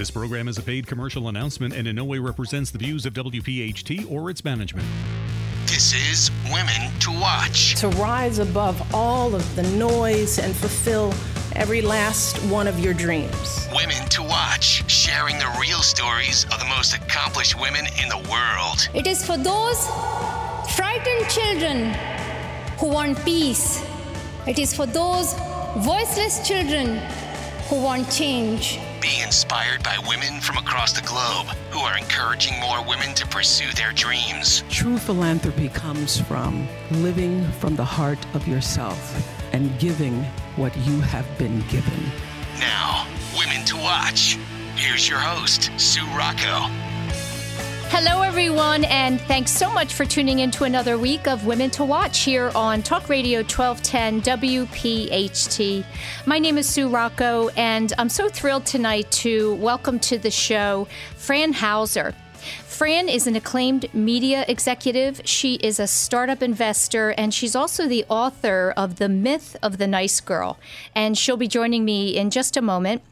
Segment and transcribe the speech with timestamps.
[0.00, 3.12] This program is a paid commercial announcement and in no way represents the views of
[3.12, 4.88] WPHT or its management.
[5.66, 7.74] This is Women to Watch.
[7.82, 11.12] To rise above all of the noise and fulfill
[11.54, 13.68] every last one of your dreams.
[13.76, 18.88] Women to Watch, sharing the real stories of the most accomplished women in the world.
[18.94, 19.86] It is for those
[20.76, 21.92] frightened children
[22.78, 23.84] who want peace.
[24.46, 25.34] It is for those
[25.80, 27.02] voiceless children
[27.68, 28.80] who want change.
[29.00, 33.72] Be inspired by women from across the globe who are encouraging more women to pursue
[33.72, 34.62] their dreams.
[34.68, 39.00] True philanthropy comes from living from the heart of yourself
[39.54, 40.22] and giving
[40.56, 42.04] what you have been given.
[42.58, 43.06] Now,
[43.38, 44.38] Women to Watch.
[44.76, 46.68] Here's your host, Sue Rocco.
[47.92, 51.84] Hello, everyone, and thanks so much for tuning in to another week of Women to
[51.84, 55.84] Watch here on Talk Radio 1210 WPHT.
[56.24, 60.86] My name is Sue Rocco, and I'm so thrilled tonight to welcome to the show
[61.16, 62.14] Fran Hauser.
[62.64, 65.20] Fran is an acclaimed media executive.
[65.24, 69.88] She is a startup investor, and she's also the author of The Myth of the
[69.88, 70.60] Nice Girl.
[70.94, 73.02] And she'll be joining me in just a moment.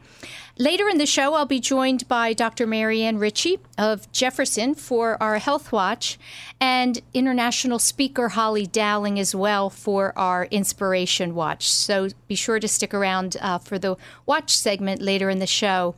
[0.61, 2.67] Later in the show, I'll be joined by Dr.
[2.67, 6.19] Marianne Ritchie of Jefferson for our Health Watch
[6.59, 11.69] and international speaker Holly Dowling as well for our Inspiration Watch.
[11.69, 15.95] So be sure to stick around uh, for the watch segment later in the show.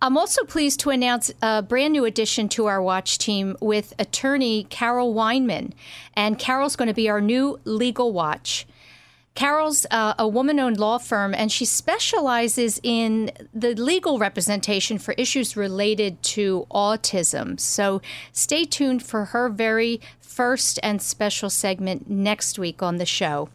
[0.00, 4.64] I'm also pleased to announce a brand new addition to our watch team with attorney
[4.64, 5.74] Carol Weinman.
[6.14, 8.66] And Carol's going to be our new legal watch.
[9.34, 15.12] Carol's uh, a woman owned law firm, and she specializes in the legal representation for
[15.12, 17.58] issues related to autism.
[17.58, 23.48] So stay tuned for her very first and special segment next week on the show.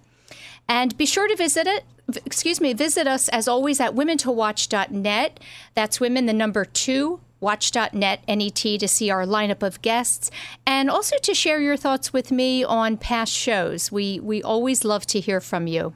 [0.68, 1.84] And be sure to visit it.
[2.26, 5.40] Excuse me, visit us as always at womentowatch.net.
[5.76, 7.94] That's women, the number two, watch.net
[8.28, 10.32] net to see our lineup of guests
[10.66, 13.92] and also to share your thoughts with me on past shows.
[13.92, 15.94] We we always love to hear from you.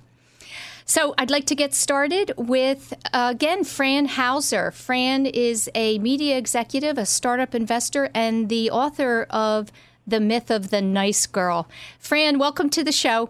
[0.85, 4.71] So I'd like to get started with uh, again Fran Hauser.
[4.71, 9.71] Fran is a media executive, a startup investor, and the author of
[10.05, 11.67] The Myth of the Nice Girl.
[11.97, 13.29] Fran, welcome to the show.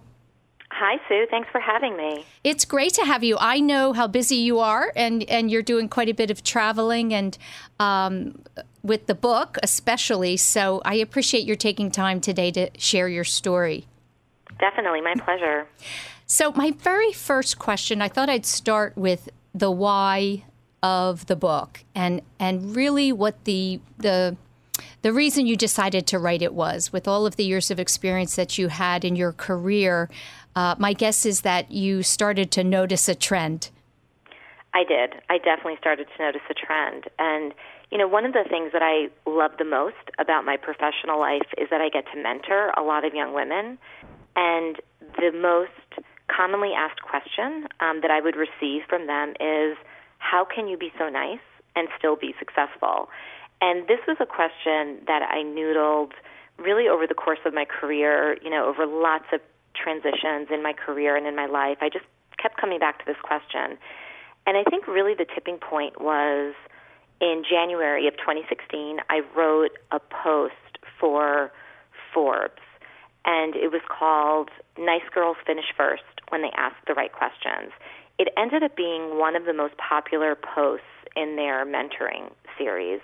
[0.84, 1.28] Hi, Sue.
[1.30, 2.25] Thanks for having me.
[2.44, 3.38] It's great to have you.
[3.40, 7.14] I know how busy you are, and, and you're doing quite a bit of traveling
[7.14, 7.38] and
[7.80, 8.42] um,
[8.81, 10.38] with the book, especially.
[10.38, 13.86] So I appreciate your taking time today to share your story.
[14.59, 15.68] Definitely, my pleasure.
[16.25, 20.46] So, my very first question I thought I'd start with the why
[20.81, 24.36] of the book and, and really what the, the
[25.01, 28.35] the reason you decided to write it was with all of the years of experience
[28.35, 30.09] that you had in your career
[30.56, 33.69] uh, my guess is that you started to notice a trend.
[34.73, 35.16] I did.
[35.29, 37.06] I definitely started to notice a trend.
[37.19, 37.53] And,
[37.90, 41.47] you know, one of the things that I love the most about my professional life
[41.57, 43.78] is that I get to mentor a lot of young women.
[44.35, 44.78] And
[45.17, 49.78] the most commonly asked question um, that I would receive from them is,
[50.19, 51.44] How can you be so nice
[51.75, 53.09] and still be successful?
[53.61, 56.11] And this was a question that I noodled
[56.57, 59.39] really over the course of my career, you know, over lots of
[59.73, 62.05] transitions in my career and in my life, I just
[62.41, 63.77] kept coming back to this question.
[64.45, 66.53] And I think really the tipping point was
[67.22, 71.51] in January of 2016, I wrote a post for
[72.13, 72.61] Forbes,
[73.25, 77.72] and it was called Nice Girls Finish First When They Ask the Right Questions.
[78.17, 80.85] It ended up being one of the most popular posts
[81.16, 83.01] in their mentoring series.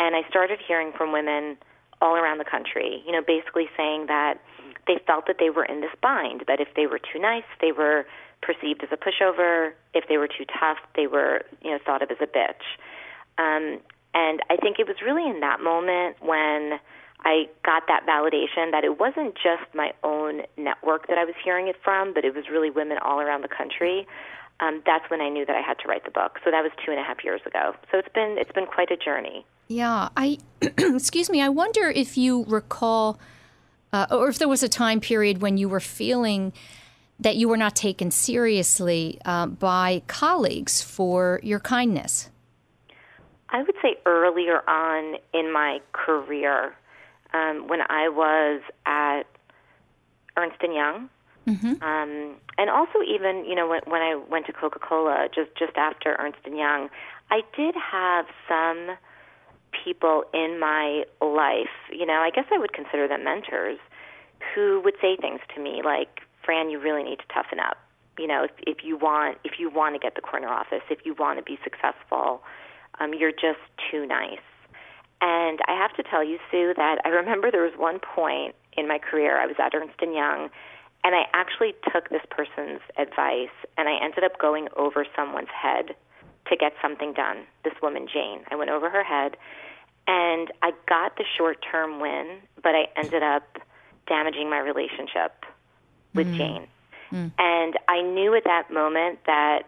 [0.00, 1.58] And I started hearing from women
[2.00, 4.40] all around the country, you know, basically saying that
[4.86, 7.70] they felt that they were in this bind, that if they were too nice, they
[7.70, 8.06] were
[8.40, 9.72] perceived as a pushover.
[9.92, 12.64] If they were too tough, they were, you know, thought of as a bitch.
[13.36, 13.80] Um,
[14.14, 16.80] and I think it was really in that moment when
[17.22, 21.68] I got that validation that it wasn't just my own network that I was hearing
[21.68, 24.06] it from, but it was really women all around the country.
[24.60, 26.38] Um, that's when I knew that I had to write the book.
[26.44, 27.74] So that was two and a half years ago.
[27.90, 29.44] So it's been it's been quite a journey.
[29.68, 31.40] Yeah, I excuse me.
[31.40, 33.18] I wonder if you recall
[33.92, 36.52] uh, or if there was a time period when you were feeling
[37.18, 42.30] that you were not taken seriously uh, by colleagues for your kindness?
[43.50, 46.74] I would say earlier on in my career,
[47.34, 49.24] um, when I was at
[50.36, 51.10] Ernst and Young,
[51.46, 51.82] mm-hmm.
[51.82, 55.76] um, and also even you know when, when I went to Coca Cola just just
[55.76, 56.88] after Ernst and Young,
[57.30, 58.96] I did have some
[59.84, 63.78] people in my life, you know, I guess I would consider them mentors,
[64.54, 67.76] who would say things to me like, "Fran, you really need to toughen up.
[68.18, 71.00] You know, if, if you want if you want to get the corner office, if
[71.04, 72.42] you want to be successful,
[72.98, 73.60] um, you're just
[73.90, 74.44] too nice.
[75.20, 78.88] And I have to tell you, Sue, that I remember there was one point in
[78.88, 80.48] my career I was at Ernst and Young,
[81.04, 85.94] and I actually took this person's advice, and I ended up going over someone's head
[86.46, 87.38] to get something done.
[87.64, 89.36] This woman, Jane, I went over her head,
[90.06, 93.58] and I got the short-term win, but I ended up
[94.06, 95.44] damaging my relationship
[96.14, 96.36] with mm.
[96.36, 96.66] Jane.
[97.12, 97.32] Mm.
[97.38, 99.62] And I knew at that moment that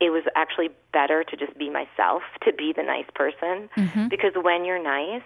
[0.00, 4.08] it was actually better to just be myself, to be the nice person, mm-hmm.
[4.08, 5.22] because when you're nice,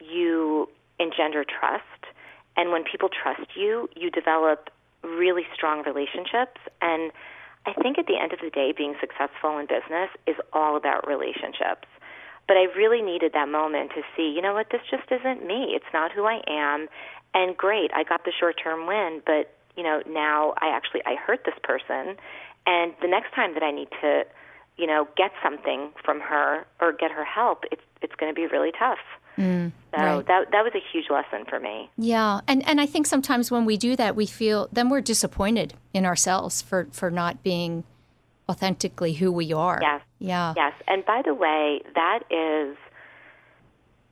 [0.00, 0.68] you
[0.98, 1.84] engender trust.
[2.56, 4.70] And when people trust you, you develop
[5.02, 6.60] really strong relationships.
[6.80, 7.12] And
[7.66, 11.06] I think at the end of the day, being successful in business is all about
[11.06, 11.88] relationships.
[12.48, 15.72] But I really needed that moment to see, you know what, this just isn't me.
[15.74, 16.88] It's not who I am.
[17.34, 21.14] And great, I got the short term win, but you know, now I actually I
[21.14, 22.16] hurt this person
[22.66, 24.24] and the next time that I need to,
[24.76, 28.46] you know, get something from her or get her help, it's it's going to be
[28.46, 28.98] really tough.
[29.38, 30.26] Mm, so right.
[30.26, 31.90] that that was a huge lesson for me.
[31.96, 35.74] Yeah, and and I think sometimes when we do that, we feel then we're disappointed
[35.94, 37.84] in ourselves for for not being
[38.48, 39.78] authentically who we are.
[39.80, 40.02] Yes.
[40.18, 40.54] Yeah.
[40.56, 40.74] Yes.
[40.86, 42.76] And by the way, that is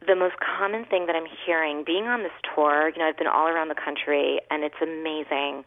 [0.07, 2.89] the most common thing that I'm hearing being on this tour.
[2.89, 5.65] You know, I've been all around the country, and it's amazing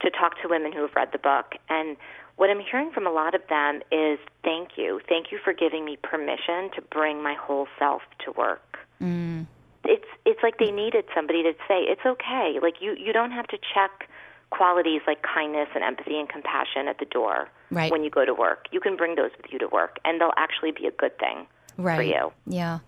[0.00, 1.54] to talk to women who have read the book.
[1.68, 1.96] And
[2.36, 5.00] what I'm hearing from a lot of them is thank you.
[5.08, 8.73] Thank you for giving me permission to bring my whole self to work.
[9.02, 9.46] Mm.
[9.84, 12.58] It's it's like they needed somebody to say it's okay.
[12.62, 14.08] Like you you don't have to check
[14.50, 17.90] qualities like kindness and empathy and compassion at the door right.
[17.90, 18.66] when you go to work.
[18.70, 21.46] You can bring those with you to work and they'll actually be a good thing
[21.76, 21.96] right.
[21.96, 22.32] for you.
[22.46, 22.80] Yeah.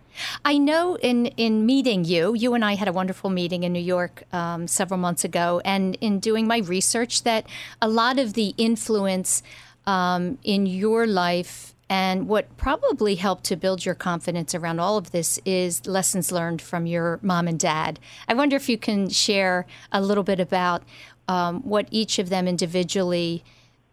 [0.44, 3.80] I know in, in meeting you, you and I had a wonderful meeting in New
[3.80, 7.46] York um, several months ago, and in doing my research, that
[7.82, 9.42] a lot of the influence
[9.86, 15.12] um, in your life and what probably helped to build your confidence around all of
[15.12, 18.00] this is lessons learned from your mom and dad.
[18.28, 20.82] I wonder if you can share a little bit about
[21.28, 23.44] um, what each of them individually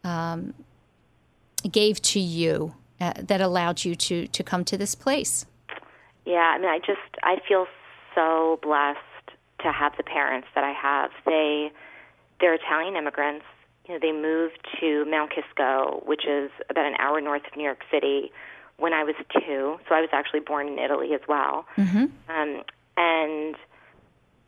[0.04, 0.54] um,
[1.72, 5.46] gave to you uh, that allowed you to to come to this place.
[6.26, 7.68] Yeah, I mean, I just I feel
[8.16, 9.00] so blessed
[9.62, 11.12] to have the parents that I have.
[11.26, 11.72] They
[12.40, 13.46] they're Italian immigrants.
[13.88, 17.64] You know, they moved to Mount Kisco, which is about an hour north of New
[17.64, 18.32] York City,
[18.78, 19.78] when I was two.
[19.88, 21.66] So I was actually born in Italy as well.
[21.78, 22.06] Mm-hmm.
[22.30, 22.64] Um,
[22.98, 23.56] and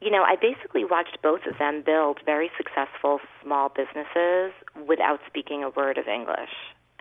[0.02, 4.52] you know, I basically watched both of them build very successful small businesses
[4.88, 6.52] without speaking a word of English.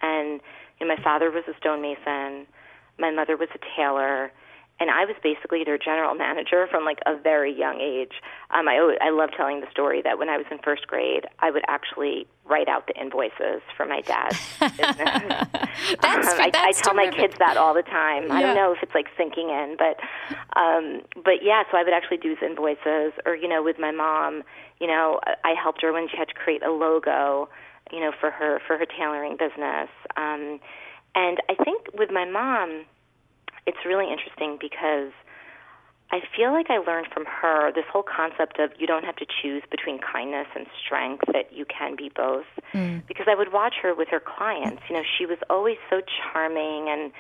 [0.01, 0.41] And
[0.81, 2.47] you know, my father was a stonemason,
[2.99, 4.33] my mother was a tailor,
[4.81, 8.13] and I was basically their general manager from like a very young age.
[8.51, 11.27] Um, I always, I love telling the story that when I was in first grade,
[11.39, 15.49] I would actually write out the invoices for my dad's business.
[16.03, 18.27] that's, um, I, that's I tell my kids that all the time.
[18.27, 18.35] Yeah.
[18.35, 20.01] I don't know if it's like sinking in, but
[20.59, 21.63] um, but yeah.
[21.71, 24.43] So I would actually do his invoices, or you know, with my mom,
[24.81, 27.49] you know, I helped her when she had to create a logo,
[27.93, 29.89] you know, for her for her tailoring business.
[30.17, 30.59] Um,
[31.15, 32.87] and I think with my mom
[33.67, 35.13] it's really interesting because
[36.11, 39.27] I feel like I learned from her this whole concept of you don't have to
[39.27, 42.47] choose between kindness and strength, that you can be both.
[42.73, 43.07] Mm.
[43.07, 44.83] Because I would watch her with her clients.
[44.89, 46.03] You know, she was always so
[46.33, 47.13] charming and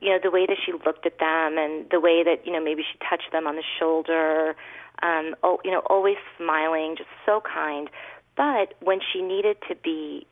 [0.00, 2.62] you know the way that she looked at them and the way that you know
[2.62, 4.54] maybe she touched them on the shoulder
[5.02, 7.88] um oh you know always smiling just so kind
[8.36, 10.26] but when she needed to be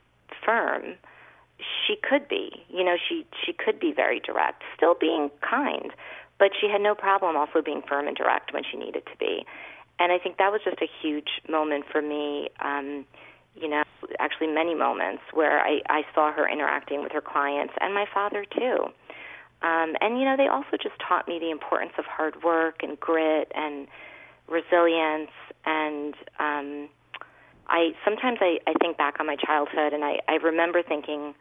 [0.44, 0.94] firm
[1.86, 2.64] she could be.
[2.68, 5.92] You know, she she could be very direct, still being kind,
[6.38, 9.46] but she had no problem also being firm and direct when she needed to be.
[9.98, 12.48] And I think that was just a huge moment for me.
[12.60, 13.04] Um,
[13.54, 13.82] you know,
[14.18, 18.44] actually many moments where I, I saw her interacting with her clients and my father
[18.44, 18.86] too.
[19.62, 22.98] Um, and you know, they also just taught me the importance of hard work and
[22.98, 23.86] grit and
[24.48, 25.30] resilience.
[25.64, 26.88] And um,
[27.68, 31.34] I sometimes I, I think back on my childhood and I, I remember thinking,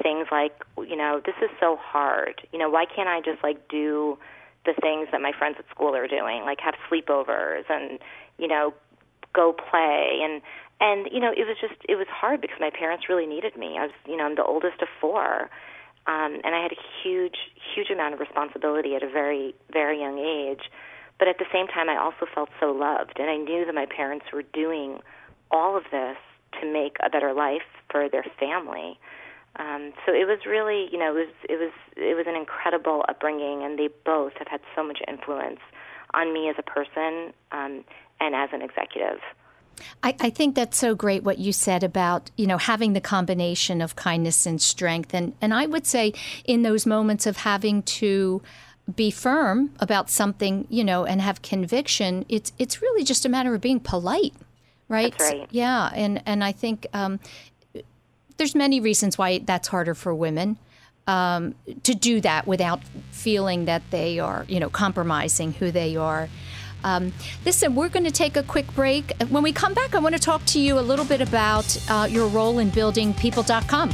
[0.00, 2.40] things like, you know, this is so hard.
[2.52, 4.18] You know, why can't I just like do
[4.64, 7.98] the things that my friends at school are doing, like have sleepovers and,
[8.38, 8.72] you know,
[9.34, 10.42] go play and
[10.80, 13.76] and you know, it was just it was hard because my parents really needed me.
[13.78, 15.50] I was, you know, I'm the oldest of four.
[16.06, 17.36] Um and I had a huge
[17.74, 20.70] huge amount of responsibility at a very very young age.
[21.18, 23.86] But at the same time I also felt so loved and I knew that my
[23.86, 25.00] parents were doing
[25.50, 26.16] all of this
[26.60, 28.98] to make a better life for their family.
[29.56, 33.04] Um, so it was really, you know, it was it was it was an incredible
[33.08, 35.60] upbringing, and they both have had so much influence
[36.14, 37.84] on me as a person um,
[38.20, 39.20] and as an executive.
[40.02, 43.80] I, I, think that's so great what you said about you know having the combination
[43.80, 46.12] of kindness and strength, and and I would say
[46.44, 48.42] in those moments of having to
[48.94, 52.24] be firm about something, you know, and have conviction.
[52.28, 54.34] It's it's really just a matter of being polite,
[54.88, 55.14] right?
[55.16, 55.48] That's right.
[55.50, 57.20] Yeah, and and I think um,
[58.36, 60.58] there's many reasons why that's harder for women
[61.06, 66.28] um, to do that without feeling that they are, you know, compromising who they are.
[66.84, 67.12] Um,
[67.44, 69.12] listen, we're going to take a quick break.
[69.28, 72.08] When we come back, I want to talk to you a little bit about uh,
[72.10, 73.90] your role in building people.com.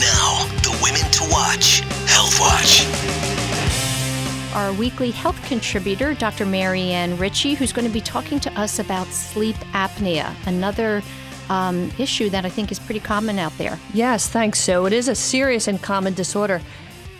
[0.00, 3.41] Now, the Women to Watch Health Watch.
[4.54, 6.44] Our weekly health contributor, Dr.
[6.44, 11.02] Marianne Ritchie, who's going to be talking to us about sleep apnea, another
[11.48, 13.78] um, issue that I think is pretty common out there.
[13.94, 14.58] Yes, thanks.
[14.58, 16.60] So it is a serious and common disorder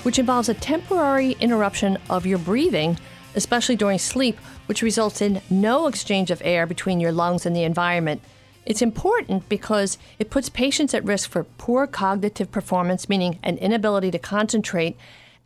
[0.02, 2.98] which involves a temporary interruption of your breathing,
[3.34, 4.36] especially during sleep,
[4.66, 8.20] which results in no exchange of air between your lungs and the environment.
[8.66, 14.10] It's important because it puts patients at risk for poor cognitive performance, meaning an inability
[14.10, 14.96] to concentrate.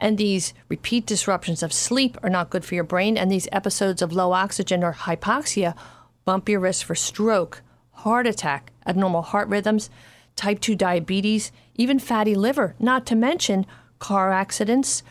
[0.00, 3.16] And these repeat disruptions of sleep are not good for your brain.
[3.16, 5.74] And these episodes of low oxygen or hypoxia
[6.24, 7.62] bump your risk for stroke,
[7.92, 9.88] heart attack, abnormal heart rhythms,
[10.34, 13.64] type 2 diabetes, even fatty liver, not to mention
[13.98, 15.02] car accidents,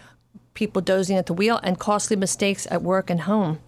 [0.54, 3.60] people dozing at the wheel, and costly mistakes at work and home.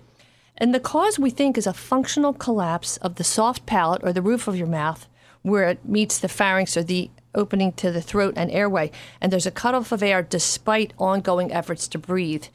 [0.57, 4.21] And the cause we think is a functional collapse of the soft palate or the
[4.21, 5.07] roof of your mouth
[5.43, 8.91] where it meets the pharynx or the opening to the throat and airway,
[9.21, 12.45] and there's a cutoff of air despite ongoing efforts to breathe.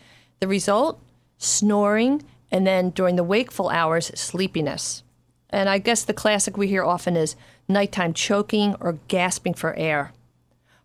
[0.41, 1.01] The result?
[1.39, 5.03] Snoring, and then during the wakeful hours, sleepiness.
[5.51, 7.37] And I guess the classic we hear often is
[7.69, 10.13] nighttime choking or gasping for air.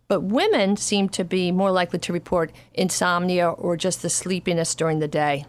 [0.08, 4.98] But women seem to be more likely to report insomnia or just the sleepiness during
[4.98, 5.44] the day.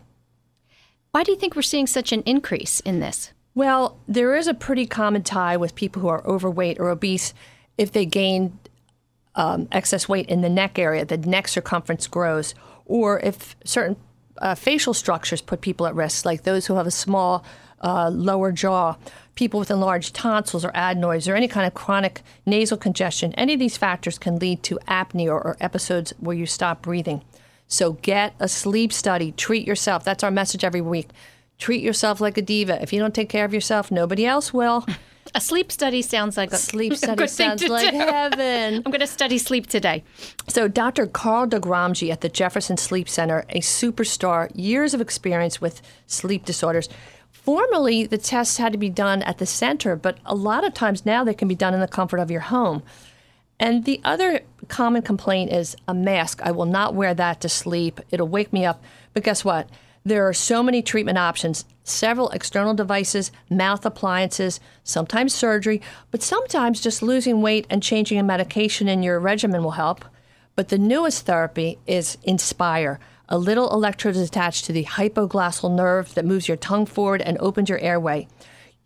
[1.11, 3.31] Why do you think we're seeing such an increase in this?
[3.55, 7.33] Well, there is a pretty common tie with people who are overweight or obese.
[7.79, 8.59] If they gain
[9.35, 12.53] um, excess weight in the neck area, the neck circumference grows,
[12.85, 13.95] or if certain
[14.39, 17.45] uh, facial structures put people at risk, like those who have a small
[17.81, 18.97] uh, lower jaw,
[19.35, 23.59] people with enlarged tonsils or adenoids, or any kind of chronic nasal congestion, any of
[23.59, 27.21] these factors can lead to apnea or, or episodes where you stop breathing.
[27.65, 29.31] So get a sleep study.
[29.31, 30.03] Treat yourself.
[30.03, 31.07] That's our message every week.
[31.57, 32.81] Treat yourself like a diva.
[32.81, 34.85] If you don't take care of yourself, nobody else will.
[35.35, 37.97] A sleep study sounds like a sleep study sounds like do.
[37.97, 38.75] heaven.
[38.85, 40.03] I'm going to study sleep today.
[40.47, 41.07] So, Dr.
[41.07, 46.89] Karl Doghramji at the Jefferson Sleep Center, a superstar, years of experience with sleep disorders.
[47.31, 51.05] Formerly, the tests had to be done at the center, but a lot of times
[51.05, 52.83] now they can be done in the comfort of your home.
[53.59, 56.41] And the other common complaint is a mask.
[56.43, 57.99] I will not wear that to sleep.
[58.09, 58.81] It'll wake me up.
[59.13, 59.69] But guess what?
[60.05, 66.81] There are so many treatment options, several external devices, mouth appliances, sometimes surgery, but sometimes
[66.81, 70.05] just losing weight and changing a medication in your regimen will help.
[70.55, 72.99] But the newest therapy is Inspire.
[73.27, 77.37] A little electrode is attached to the hypoglossal nerve that moves your tongue forward and
[77.37, 78.27] opens your airway.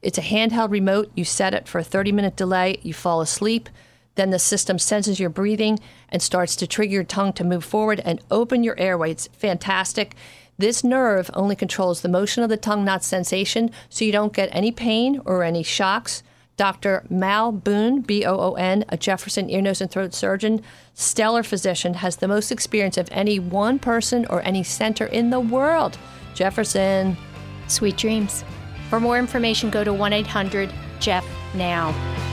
[0.02, 1.12] It's a handheld remote.
[1.16, 3.70] You set it for a 30 minute delay, you fall asleep.
[4.16, 5.80] Then the system senses your breathing
[6.10, 9.12] and starts to trigger your tongue to move forward and open your airway.
[9.12, 10.16] It's fantastic.
[10.58, 14.50] This nerve only controls the motion of the tongue, not sensation, so you don't get
[14.52, 16.24] any pain or any shocks.
[16.56, 17.04] Dr.
[17.10, 20.62] Mal Boon, B O O N, a Jefferson ear, nose, and throat surgeon,
[20.94, 25.40] stellar physician, has the most experience of any one person or any center in the
[25.40, 25.98] world.
[26.36, 27.18] Jefferson.
[27.68, 28.44] Sweet dreams.
[28.90, 32.33] For more information, go to 1 800 Jeff Now.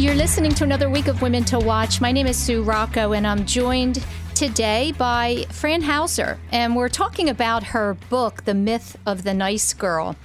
[0.00, 2.00] You're listening to another week of Women to Watch.
[2.00, 4.02] My name is Sue Rocco, and I'm joined
[4.34, 9.74] today by Fran Hauser, and we're talking about her book, The Myth of the Nice
[9.74, 10.16] Girl.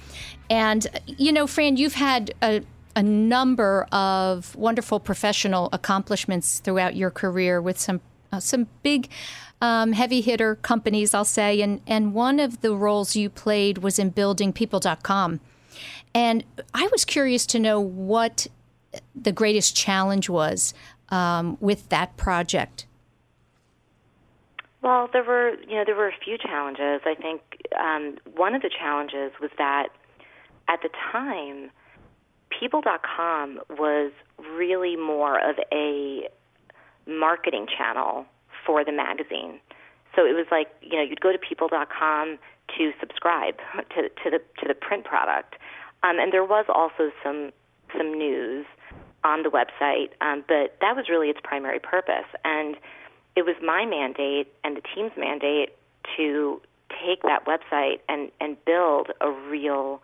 [0.48, 2.62] And, you know, Fran, you've had a,
[2.96, 8.00] a number of wonderful professional accomplishments throughout your career with some
[8.32, 9.10] uh, some big
[9.60, 13.98] um, heavy hitter companies, I'll say, and and one of the roles you played was
[13.98, 15.38] in building People.com.
[16.14, 18.46] And I was curious to know what
[19.14, 20.74] the greatest challenge was
[21.10, 22.86] um, with that project?
[24.82, 27.00] Well, there were you know there were a few challenges.
[27.04, 27.42] I think
[27.80, 29.88] um, one of the challenges was that
[30.68, 31.70] at the time,
[32.60, 34.12] People.com was
[34.56, 36.28] really more of a
[37.06, 38.24] marketing channel
[38.64, 39.58] for the magazine.
[40.14, 42.38] So it was like you know you'd go to People.com
[42.78, 43.56] to subscribe
[43.96, 45.56] to to the to the print product,
[46.02, 47.50] um, and there was also some
[47.96, 48.66] some news
[49.26, 52.30] on the website, um, but that was really its primary purpose.
[52.44, 52.76] And
[53.34, 55.70] it was my mandate and the team's mandate
[56.16, 56.62] to
[57.04, 60.00] take that website and and build a real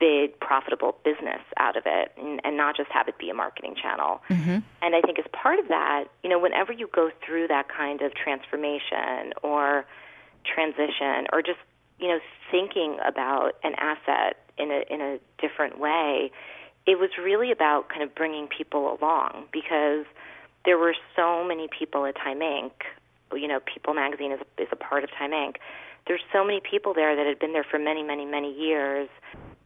[0.00, 3.76] big profitable business out of it and, and not just have it be a marketing
[3.80, 4.20] channel.
[4.28, 4.58] Mm-hmm.
[4.82, 8.02] And I think as part of that, you know, whenever you go through that kind
[8.02, 9.86] of transformation or
[10.44, 11.60] transition or just,
[12.00, 12.18] you know,
[12.50, 16.32] thinking about an asset in a in a different way,
[16.88, 20.06] it was really about kind of bringing people along because
[20.64, 22.72] there were so many people at Time Inc.
[23.30, 25.56] You know, People Magazine is is a part of Time Inc.
[26.06, 29.10] There's so many people there that had been there for many, many, many years,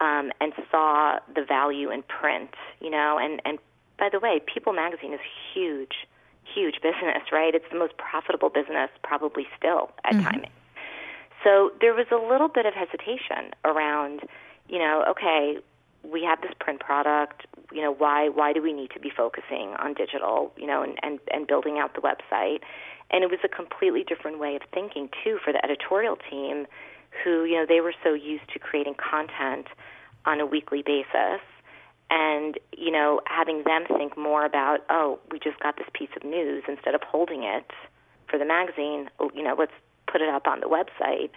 [0.01, 2.51] um, and saw the value in print.
[2.81, 3.61] You know, and and
[4.01, 5.21] by the way, People Magazine is
[5.55, 6.09] huge,
[6.43, 7.55] huge business, right?
[7.55, 10.25] It's the most profitable business probably still at Mhm.
[10.25, 10.51] Time Inc.
[11.45, 14.29] So there was a little bit of hesitation around,
[14.69, 15.59] you know, okay,
[16.03, 17.47] we have this print product.
[17.73, 20.53] You know, why why do we need to be focusing on digital?
[20.57, 22.61] You know, and and, and building out the website.
[23.11, 26.67] And it was a completely different way of thinking too for the editorial team,
[27.23, 29.67] who you know they were so used to creating content
[30.25, 31.41] on a weekly basis,
[32.11, 36.25] and you know having them think more about oh we just got this piece of
[36.25, 37.71] news instead of holding it
[38.29, 39.09] for the magazine.
[39.21, 39.73] Oh, you know, let's
[40.11, 41.31] put it up on the website.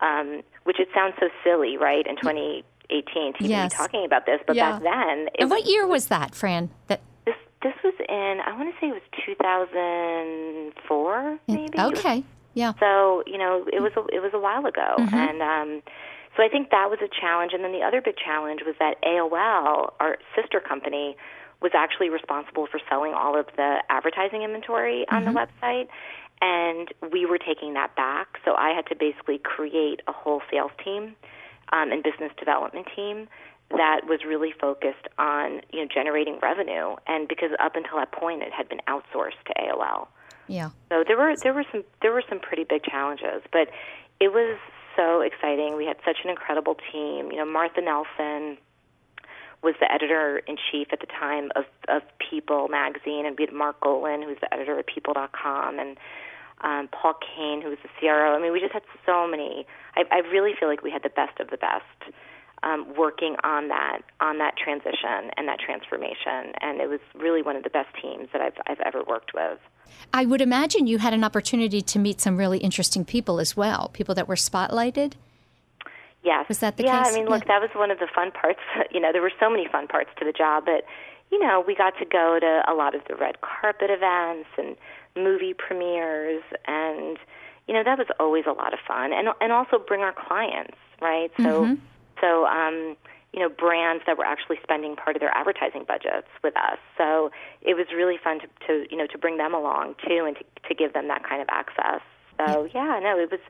[0.00, 2.06] Um, which it sounds so silly, right?
[2.06, 3.72] In 20, 18 TV yes.
[3.72, 4.72] talking about this, but yeah.
[4.72, 5.28] back then.
[5.38, 6.70] and what was, year was that, Fran?
[6.88, 11.78] That this this was in I want to say it was 2004, maybe.
[11.78, 12.24] Okay.
[12.54, 12.72] Yeah.
[12.80, 15.14] So you know it was a, it was a while ago, mm-hmm.
[15.14, 15.80] and um,
[16.36, 17.52] so I think that was a challenge.
[17.52, 21.16] And then the other big challenge was that AOL, our sister company,
[21.60, 25.34] was actually responsible for selling all of the advertising inventory on mm-hmm.
[25.34, 25.88] the website
[26.40, 28.38] and we were taking that back.
[28.44, 31.16] So I had to basically create a whole sales team
[31.72, 33.28] um, and business development team
[33.70, 36.96] that was really focused on you know generating revenue.
[37.06, 40.08] And because up until that point, it had been outsourced to AOL.
[40.46, 40.70] Yeah.
[40.88, 43.68] So there were there were some there were some pretty big challenges, but
[44.20, 44.58] it was
[44.96, 45.76] so exciting.
[45.76, 47.30] We had such an incredible team.
[47.30, 48.58] You know, Martha Nelson
[49.62, 53.54] was the editor in chief at the time of of People magazine, and we had
[53.54, 55.98] Mark Golin, who was the editor of People.com, and
[56.62, 58.34] um, Paul Kane, who was the CRO.
[58.36, 59.66] I mean, we just had so many.
[59.96, 62.14] I, I really feel like we had the best of the best
[62.62, 67.56] um, working on that on that transition and that transformation, and it was really one
[67.56, 69.58] of the best teams that I've I've ever worked with.
[70.12, 73.90] I would imagine you had an opportunity to meet some really interesting people as well,
[73.92, 75.14] people that were spotlighted.
[76.22, 76.48] Yes.
[76.48, 77.14] Was that the yeah, case?
[77.14, 78.60] I mean, look, that was one of the fun parts.
[78.90, 80.84] You know, there were so many fun parts to the job, but
[81.30, 84.76] you know, we got to go to a lot of the red carpet events and
[85.16, 87.18] movie premieres, and
[87.66, 90.76] you know, that was always a lot of fun, and and also bring our clients,
[91.00, 91.30] right?
[91.42, 91.78] So, Mhm.
[92.20, 92.96] so um,
[93.32, 96.78] you know, brands that were actually spending part of their advertising budgets with us.
[96.96, 97.30] So
[97.62, 100.44] it was really fun to, to you know to bring them along too, and to
[100.68, 102.00] to give them that kind of access.
[102.38, 103.40] So yeah, no, it was.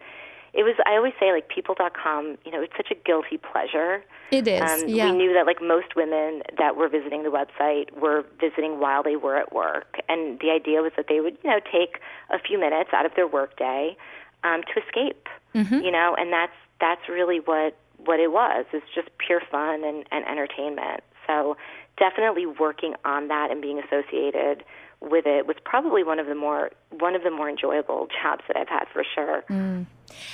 [0.58, 0.74] It was.
[0.86, 2.36] I always say, like People.com.
[2.44, 4.02] You know, it's such a guilty pleasure.
[4.32, 5.10] It is, Um, yeah.
[5.10, 9.16] We knew that, like most women that were visiting the website, were visiting while they
[9.16, 12.58] were at work, and the idea was that they would, you know, take a few
[12.58, 13.96] minutes out of their workday
[14.42, 15.28] um, to escape.
[15.54, 15.84] Mhm.
[15.84, 18.64] You know, and that's that's really what what it was.
[18.72, 21.02] It's just pure fun and, and entertainment.
[21.26, 21.56] So
[21.96, 24.64] definitely working on that and being associated
[25.00, 28.56] with it was probably one of the more one of the more enjoyable jobs that
[28.56, 29.44] I've had for sure.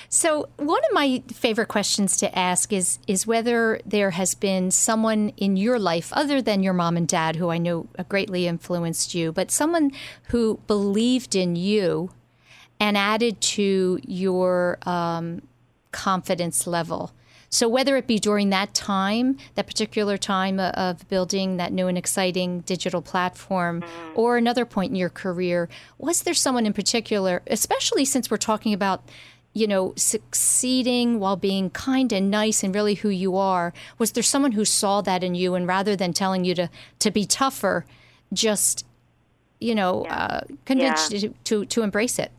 [0.09, 5.31] So, one of my favorite questions to ask is is whether there has been someone
[5.37, 9.33] in your life other than your mom and dad who I know greatly influenced you,
[9.33, 9.91] but someone
[10.29, 12.11] who believed in you
[12.81, 15.43] and added to your um,
[15.93, 17.13] confidence level.
[17.55, 21.97] So, whether it be during that time, that particular time of building that new and
[21.97, 23.85] exciting digital platform,
[24.17, 28.75] or another point in your career, was there someone in particular, especially since we're talking
[28.75, 29.09] about,
[29.53, 33.73] you know, succeeding while being kind and nice and really who you are?
[33.99, 37.11] Was there someone who saw that in you and rather than telling you to, to
[37.13, 37.87] be tougher,
[38.33, 38.85] just,
[39.61, 41.19] you know, uh, convinced Yeah.
[41.19, 42.33] you to, to, to embrace it?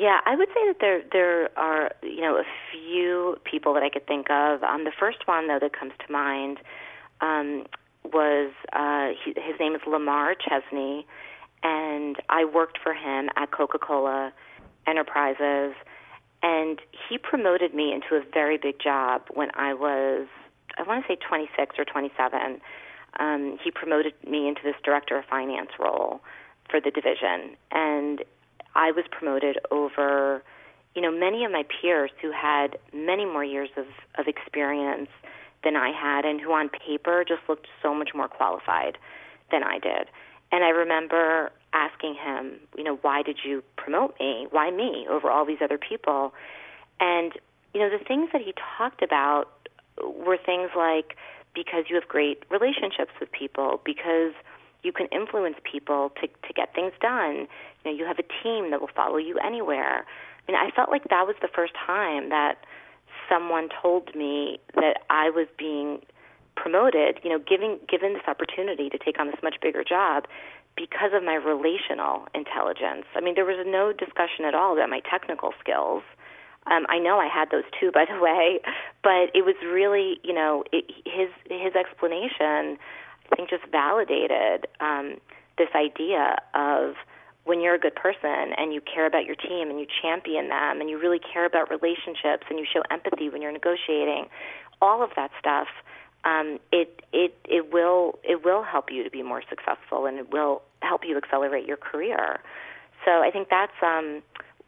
[0.00, 3.90] Yeah, I would say that there there are you know a few people that I
[3.90, 4.62] could think of.
[4.62, 6.56] Um, the first one though that comes to mind
[7.20, 7.66] um,
[8.02, 11.06] was uh, he, his name is Lamar Chesney,
[11.62, 14.32] and I worked for him at Coca Cola
[14.86, 15.74] Enterprises.
[16.42, 20.26] And he promoted me into a very big job when I was,
[20.78, 22.62] I want to say 26 or 27.
[23.18, 26.22] Um, he promoted me into this director of finance role
[26.70, 27.58] for the division.
[27.70, 28.24] And
[28.74, 30.42] I was promoted over,
[30.94, 33.86] you know, many of my peers who had many more years of,
[34.18, 35.08] of experience
[35.62, 38.96] than I had and who on paper just looked so much more qualified
[39.50, 40.08] than I did.
[40.52, 44.46] And I remember asking him, you know, why did you promote me?
[44.50, 46.32] Why me over all these other people?
[46.98, 47.32] And,
[47.72, 49.48] you know, the things that he talked about
[50.02, 51.16] were things like
[51.54, 54.32] because you have great relationships with people, because
[54.82, 57.46] you can influence people to, to get things done.
[57.84, 60.06] You know, you have a team that will follow you anywhere.
[60.48, 62.64] I mean, I felt like that was the first time that
[63.28, 66.00] someone told me that I was being
[66.56, 70.26] promoted, you know, giving given this opportunity to take on this much bigger job
[70.76, 73.06] because of my relational intelligence.
[73.14, 76.02] I mean, there was no discussion at all about my technical skills.
[76.66, 78.60] Um, I know I had those too, by the way,
[79.02, 82.78] but it was really, you know, it, his his explanation,
[83.32, 85.16] I think, just validated um,
[85.58, 86.94] this idea of
[87.44, 90.80] when you're a good person and you care about your team and you champion them
[90.80, 94.26] and you really care about relationships and you show empathy when you're negotiating,
[94.80, 95.68] all of that stuff
[96.24, 100.30] um, it it it will it will help you to be more successful and it
[100.30, 102.40] will help you accelerate your career.
[103.04, 104.22] So I think that's um,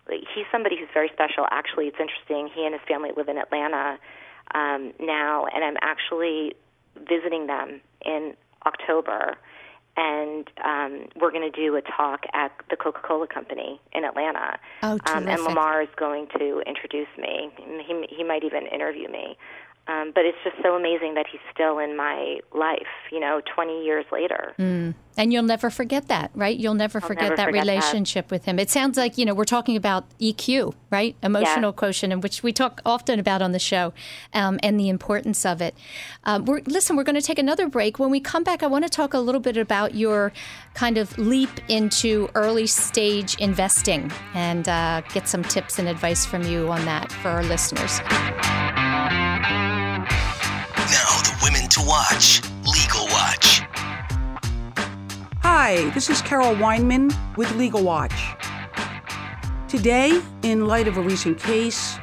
[0.09, 1.47] he's somebody who's very special.
[1.51, 2.49] Actually, it's interesting.
[2.55, 3.99] He and his family live in Atlanta
[4.55, 6.55] um, now, and I'm actually
[6.97, 8.35] visiting them in
[8.67, 9.37] October.
[9.95, 14.59] And um, we're going to do a talk at the Coca-Cola Company in Atlanta.
[14.83, 17.51] Oh, um, and Lamar is going to introduce me.
[17.59, 19.37] He he might even interview me.
[19.89, 23.85] Um, but it's just so amazing that he's still in my life, you know, 20
[23.85, 24.55] years later.
[24.57, 24.95] Mm.
[25.17, 26.57] And you'll never forget that, right?
[26.57, 28.61] You'll never I'll forget never that forget relationship with him.
[28.61, 31.17] It sounds like, you know, we're talking about EQ, right?
[31.21, 31.77] Emotional Yeah.
[31.77, 33.93] quotient, and which we talk often about on the show,
[34.33, 35.75] um, and the importance of it.
[36.23, 37.99] Um, we're, listen, we're going to take another break.
[37.99, 40.33] When we come back, I want to talk a little bit about your
[40.75, 46.45] kind of leap into early stage investing and uh, get some tips and advice from
[46.45, 48.01] you on that for our listeners.
[51.93, 53.61] Watch Legal Watch.
[55.43, 58.35] Hi, this is Carol Weinman with Legal Watch.
[59.69, 61.99] Today, in light of a recent case,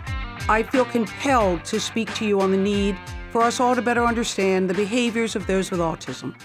[0.47, 2.99] I feel compelled to speak to you on the need
[3.32, 6.39] for us all to better understand the behaviors of those with autism.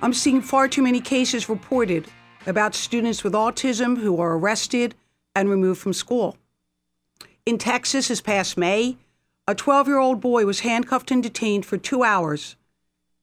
[0.00, 2.06] I'm seeing far too many cases reported
[2.46, 4.94] about students with autism who are arrested
[5.34, 6.36] and removed from school.
[7.44, 8.96] In Texas this past May,
[9.48, 12.56] a 12 year old boy was handcuffed and detained for two hours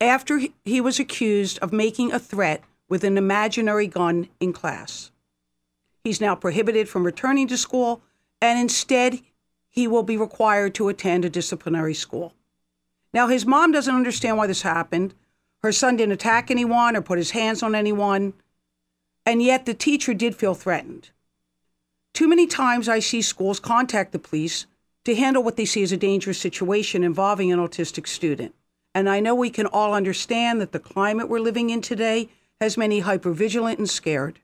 [0.02, 5.12] after he- was accused of making a threat with an imaginary gun in class.
[6.04, 8.02] He's now prohibited from returning to school,
[8.42, 9.20] and instead,
[9.68, 12.34] he will be required to attend a disciplinary school.
[13.14, 15.14] Now, his mom doesn't understand why this happened.
[15.62, 18.34] Her son didn't attack anyone or put his hands on anyone,
[19.26, 21.10] and yet the teacher did feel threatened.
[22.14, 24.66] Too many times I see schools contact the police
[25.06, 28.54] to handle what they see as a dangerous situation involving an autistic student.
[28.94, 32.78] And I know we can all understand that the climate we're living in today has
[32.78, 34.40] many hypervigilant and scared.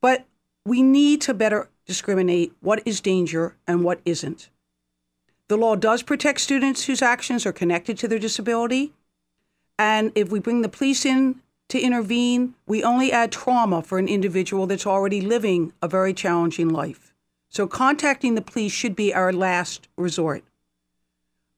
[0.00, 0.24] But
[0.64, 4.48] we need to better discriminate what is danger and what isn't.
[5.48, 8.94] The law does protect students whose actions are connected to their disability.
[9.78, 14.08] And if we bring the police in to intervene, we only add trauma for an
[14.08, 17.03] individual that's already living a very challenging life.
[17.54, 20.42] So contacting the police should be our last resort.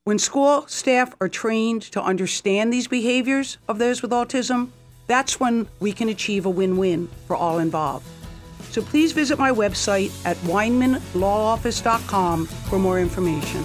[0.05, 4.69] When school staff are trained to understand these behaviors of those with autism,
[5.07, 8.07] that's when we can achieve a win win for all involved.
[8.73, 13.65] So please visit my website at WeinmanLawOffice.com for more information.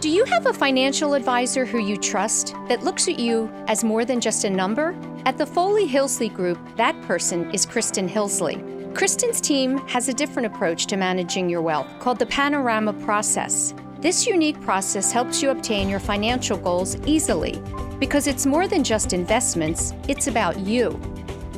[0.00, 4.04] Do you have a financial advisor who you trust that looks at you as more
[4.04, 4.96] than just a number?
[5.24, 8.94] At the Foley Hillsley Group, that person is Kristen Hillsley.
[8.94, 13.74] Kristen's team has a different approach to managing your wealth called the Panorama Process.
[13.98, 17.60] This unique process helps you obtain your financial goals easily
[17.98, 21.00] because it's more than just investments, it's about you.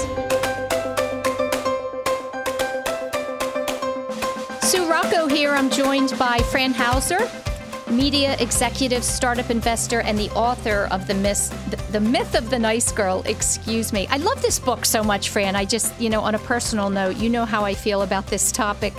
[4.70, 5.52] Sue Rocco here.
[5.52, 7.28] I'm joined by Fran Hauser,
[7.90, 11.52] media executive, startup investor, and the author of the myth,
[11.92, 13.24] the myth of the nice girl.
[13.26, 14.06] Excuse me.
[14.12, 15.56] I love this book so much, Fran.
[15.56, 18.52] I just, you know, on a personal note, you know how I feel about this
[18.52, 18.94] topic.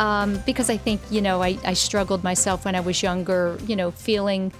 [0.00, 3.76] Um, because I think, you know, I, I, struggled myself when I was younger, you
[3.76, 4.50] know, feeling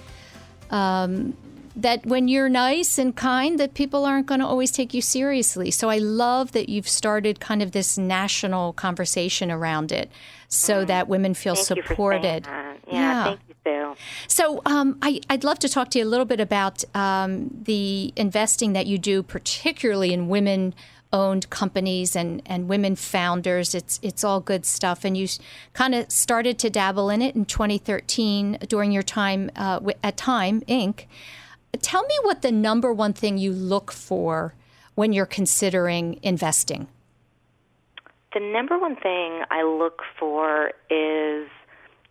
[0.69, 1.35] um,
[1.81, 5.71] that when you're nice and kind, that people aren't going to always take you seriously.
[5.71, 10.09] So I love that you've started kind of this national conversation around it,
[10.47, 10.87] so mm.
[10.87, 12.45] that women feel thank supported.
[12.45, 13.95] Yeah, yeah, thank you, Sue.
[14.27, 18.13] So um, I, would love to talk to you a little bit about um, the
[18.15, 20.73] investing that you do, particularly in women
[21.13, 23.75] owned companies and, and women founders.
[23.75, 25.03] It's it's all good stuff.
[25.03, 25.27] And you
[25.73, 30.61] kind of started to dabble in it in 2013 during your time uh, at Time
[30.61, 31.05] Inc.
[31.81, 34.53] Tell me what the number one thing you look for
[34.95, 36.87] when you're considering investing.
[38.33, 41.47] The number one thing I look for is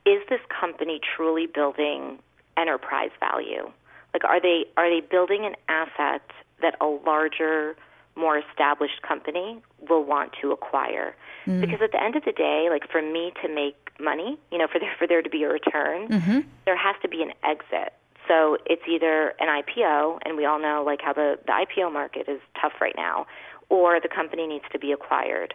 [0.06, 2.18] is this company truly building
[2.56, 3.70] enterprise value?
[4.12, 6.22] Like are they are they building an asset
[6.62, 7.76] that a larger
[8.16, 11.14] more established company will want to acquire.
[11.46, 11.60] Mm.
[11.60, 14.66] Because at the end of the day, like for me to make money, you know,
[14.70, 16.40] for there for there to be a return, mm-hmm.
[16.64, 17.94] there has to be an exit.
[18.30, 22.28] So it's either an IPO, and we all know like how the the IPO market
[22.28, 23.26] is tough right now,
[23.68, 25.52] or the company needs to be acquired.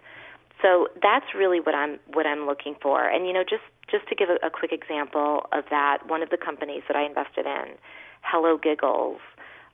[0.62, 3.08] So that's really what I'm what I'm looking for.
[3.08, 6.32] And you know, just just to give a, a quick example of that, one of
[6.32, 7.78] the companies that I invested in,
[8.22, 9.22] Hello Giggles,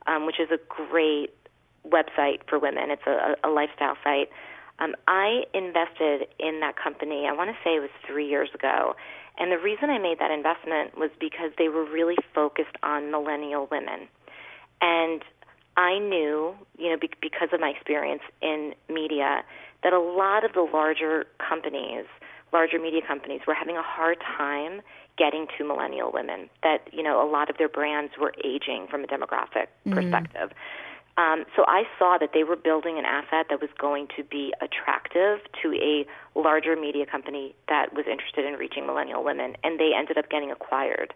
[0.06, 1.34] um, which is a great
[1.84, 2.92] website for women.
[2.92, 4.28] It's a, a lifestyle site.
[4.82, 7.26] Um, I invested in that company.
[7.28, 8.96] I want to say it was three years ago,
[9.38, 13.68] and the reason I made that investment was because they were really focused on millennial
[13.70, 14.08] women,
[14.80, 15.22] and
[15.76, 19.42] I knew, you know, be- because of my experience in media,
[19.82, 22.04] that a lot of the larger companies,
[22.52, 24.82] larger media companies, were having a hard time
[25.16, 26.50] getting to millennial women.
[26.62, 29.94] That you know, a lot of their brands were aging from a demographic mm-hmm.
[29.94, 30.50] perspective.
[31.18, 34.54] Um, so I saw that they were building an asset that was going to be
[34.62, 36.06] attractive to a
[36.38, 40.50] larger media company that was interested in reaching millennial women, and they ended up getting
[40.50, 41.12] acquired.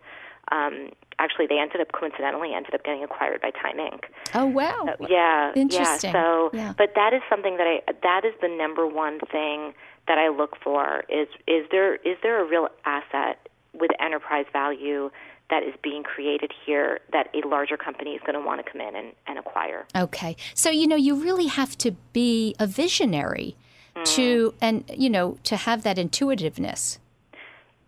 [0.53, 4.05] Um, actually, they ended up coincidentally ended up getting acquired by Time Inc.
[4.35, 4.85] Oh wow!
[4.99, 6.13] So, yeah, interesting.
[6.15, 6.75] Yeah, so, yeah.
[6.77, 9.73] but that is something that I that is the number one thing
[10.07, 15.11] that I look for is is there is there a real asset with enterprise value
[15.51, 18.81] that is being created here that a larger company is going to want to come
[18.81, 19.87] in and, and acquire.
[19.95, 20.37] Okay.
[20.55, 23.57] So, you know, you really have to be a visionary
[23.95, 24.05] mm.
[24.17, 26.99] to, and, you know, to have that intuitiveness.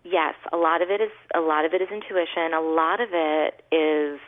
[0.05, 2.55] Yes, a lot of it is a lot of it is intuition.
[2.55, 4.19] A lot of it is,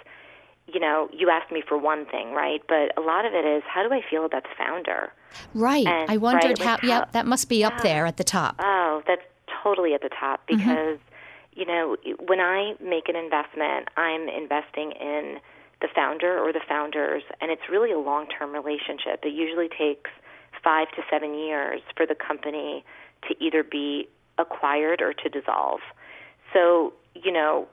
[0.66, 2.60] you know, you asked me for one thing, right?
[2.68, 5.10] But a lot of it is how do I feel about the founder?
[5.54, 5.86] Right.
[5.86, 6.72] And, I wondered right, how.
[6.72, 7.82] like yeah, that must be up yeah.
[7.82, 8.56] there at the top.
[8.58, 9.22] Oh, that's
[9.62, 11.09] totally at the top Mm-hmm.
[11.60, 11.96] You know,
[12.26, 15.36] when I make an investment, I'm investing in
[15.82, 19.20] the founder or the founders, and it's really a long term relationship.
[19.22, 20.10] It usually takes
[20.64, 22.82] five to seven years for the company
[23.28, 25.80] to either be acquired or to dissolve.
[26.54, 27.68] So, you know,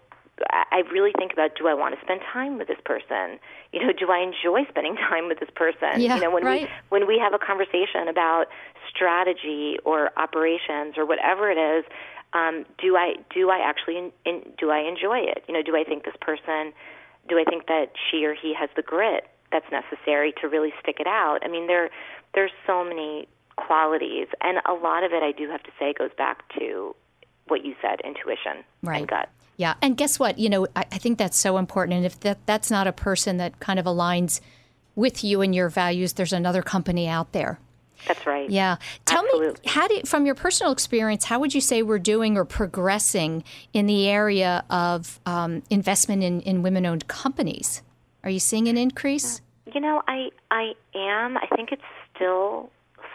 [0.51, 3.39] I really think about do I want to spend time with this person?
[3.73, 6.01] You know, do I enjoy spending time with this person?
[6.01, 6.63] Yeah, you know, when right.
[6.63, 8.45] we when we have a conversation about
[8.89, 11.85] strategy or operations or whatever it is,
[12.33, 15.43] um, do I do I actually in, in, do I enjoy it?
[15.47, 16.73] You know, do I think this person,
[17.27, 20.97] do I think that she or he has the grit that's necessary to really stick
[20.99, 21.39] it out?
[21.43, 21.89] I mean, there
[22.33, 26.11] there's so many qualities, and a lot of it, I do have to say, goes
[26.17, 26.95] back to
[27.47, 28.99] what you said, intuition right.
[28.99, 29.29] and gut.
[29.55, 30.37] Yeah, and guess what?
[30.37, 31.95] You know, I, I think that's so important.
[31.97, 34.41] And if that that's not a person that kind of aligns
[34.95, 37.59] with you and your values, there's another company out there
[38.07, 38.49] that's right.
[38.49, 38.77] Yeah.
[39.05, 39.61] Tell Absolutely.
[39.65, 43.43] me, how do, from your personal experience, how would you say we're doing or progressing
[43.73, 47.81] in the area of um, investment in, in women owned companies?
[48.23, 49.41] Are you seeing an increase?
[49.73, 51.37] You know, I I am.
[51.37, 51.81] I think it's
[52.15, 52.69] still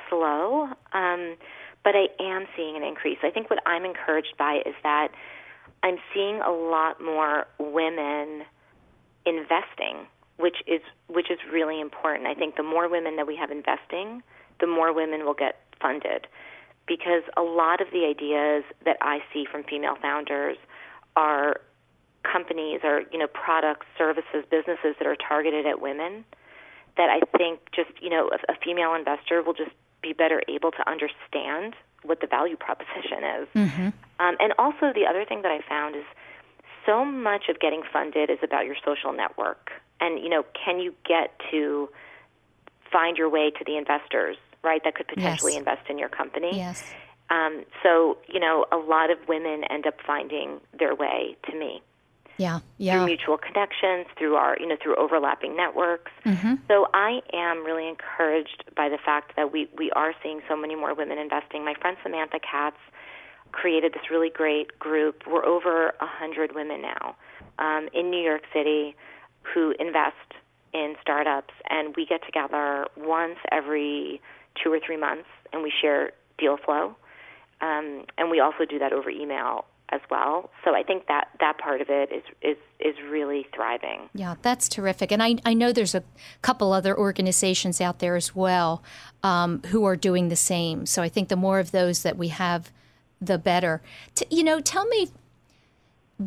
[0.09, 1.37] slow, um,
[1.85, 3.19] but I am seeing an increase.
[3.23, 5.09] I think what I'm encouraged by is that
[5.83, 8.43] I'm seeing a lot more women
[9.27, 12.27] investing, which is which is really important.
[12.27, 14.23] I think the more women that we have investing,
[14.63, 16.27] the more women will get funded
[16.87, 20.57] because a lot of the ideas that I see from female founders
[21.17, 21.61] are
[22.23, 26.25] companies or you know products, services, businesses that are targeted at women
[26.97, 30.71] that I think just you know a, a female investor will just be better able
[30.71, 33.49] to understand what the value proposition is.
[33.55, 33.89] Mm-hmm.
[34.19, 36.05] Um, and also the other thing that I found is
[36.87, 39.71] so much of getting funded is about your social network.
[40.01, 41.89] And you know, can you get to
[42.93, 44.83] find your way to the investors, right?
[44.85, 45.59] That could potentially Yes.
[45.61, 46.57] invest in your company.
[46.57, 46.83] Yes.
[47.31, 51.83] Um, so you know, a lot of women end up finding their way to me
[52.37, 52.61] Yeah.
[52.79, 52.99] yeah.
[52.99, 56.13] through mutual connections, through our, you know, through overlapping networks.
[56.25, 56.55] Mm-hmm.
[56.69, 60.75] So I am really encouraged by the fact that we we are seeing so many
[60.75, 61.65] more women investing.
[61.65, 62.77] My friend Samantha Katz
[63.53, 65.23] created this really great group.
[65.27, 67.17] We're over a hundred women now
[67.59, 68.97] um, in New York City
[69.43, 70.17] who invest
[70.73, 74.21] in startups, and we get together once every
[74.63, 76.97] two or three months, and we share deal flow,
[77.61, 80.51] um, and we also do that over email as well.
[80.65, 84.09] So I think that that part of it is is is really thriving.
[84.15, 85.13] Yeah, that's terrific.
[85.13, 86.03] And I, I know there's a
[86.41, 88.83] couple other organizations out there as well
[89.23, 90.87] um, who are doing the same.
[90.87, 92.73] So I think the more of those that we have,
[93.21, 93.83] the better.
[94.15, 95.09] T- you know, tell me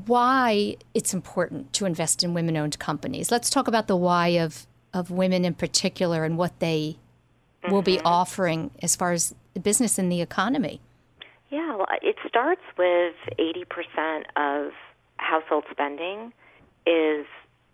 [0.07, 3.31] why it's important to invest in women owned companies.
[3.31, 6.97] Let's talk about the why of, of women in particular and what they
[7.69, 8.07] will be mm-hmm.
[8.07, 10.81] offering as far as the business and the economy.
[11.49, 14.71] Yeah, well, it starts with 80% of
[15.17, 16.33] household spending
[16.85, 17.25] is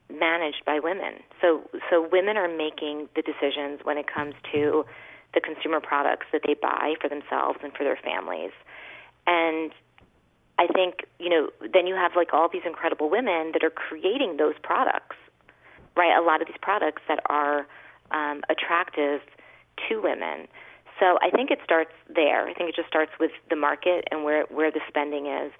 [0.09, 1.15] managed by women.
[1.41, 4.85] So so women are making the decisions when it comes to
[5.33, 8.51] the consumer products that they buy for themselves and for their families.
[9.25, 9.71] And
[10.59, 14.37] I think, you know, then you have like all these incredible women that are creating
[14.37, 15.15] those products.
[15.95, 16.15] Right?
[16.15, 17.67] A lot of these products that are
[18.11, 19.21] um, attractive
[19.89, 20.47] to women.
[20.99, 22.47] So I think it starts there.
[22.47, 25.51] I think it just starts with the market and where where the spending is.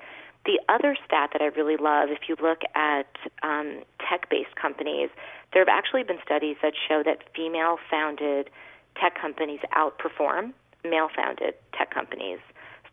[0.45, 3.09] The other stat that I really love, if you look at
[3.43, 5.09] um, tech-based companies,
[5.53, 8.49] there have actually been studies that show that female-founded
[8.99, 12.39] tech companies outperform male-founded tech companies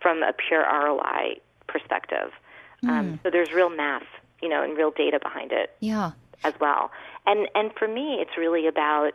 [0.00, 2.31] from a pure ROI perspective.
[2.88, 4.07] Um, so there's real math,
[4.40, 6.12] you know, and real data behind it Yeah.
[6.44, 6.90] as well.
[7.26, 9.12] And and for me, it's really about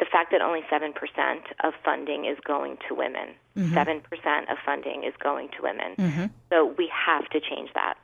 [0.00, 3.28] the fact that only seven percent of funding is going to women.
[3.74, 6.30] 7 percent of funding is going to women.
[6.50, 7.94] So we have to change that.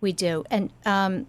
[0.00, 0.44] We do.
[0.52, 1.26] And, um,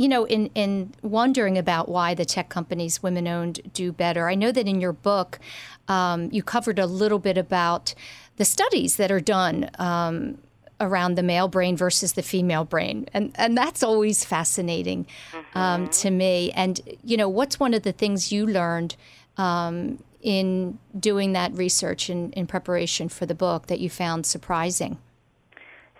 [0.00, 4.34] you know, in, in wondering about why the tech companies, women owned, do better, I
[4.34, 5.38] know that in your book,
[5.86, 7.94] um, you covered a little bit about
[8.36, 10.38] the studies that are done um,
[10.80, 13.06] around the male brain versus the female brain.
[13.12, 15.06] And, and that's always fascinating
[15.54, 16.50] um, to me.
[16.52, 18.96] And, you know, what's one of the things you learned
[19.36, 24.98] um, in doing that research in, in preparation for the book that you found surprising?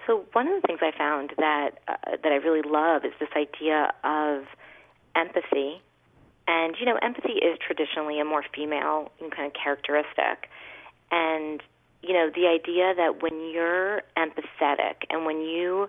[0.06, 3.28] So one of the things I found that uh, that I really love is this
[3.36, 4.44] idea of
[5.14, 5.80] empathy.
[6.48, 10.48] And you know, empathy is traditionally a more female kind of characteristic.
[11.12, 11.62] And
[12.02, 15.88] you know, the idea that when you're empathetic and when you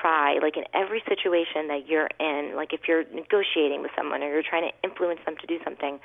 [0.00, 4.28] try, like in every situation that you're in, like if you're negotiating with someone or
[4.30, 5.98] you're trying to influence them to do something,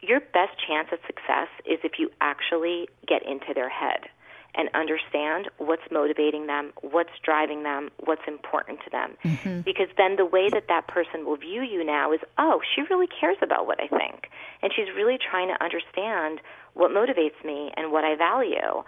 [0.00, 4.08] your best chance at success is if you actually get into their head
[4.54, 9.16] and understand what's motivating them, what's driving them, what's important to them.
[9.64, 13.06] Because then the way that that person will view you now is, oh, she really
[13.08, 14.28] cares about what I think.
[14.62, 16.40] And she's really trying to understand
[16.74, 18.84] what motivates me and what I value.